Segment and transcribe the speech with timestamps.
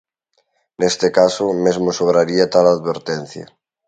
[0.81, 3.45] Neste caso, mesmo sobraría tal advertencia.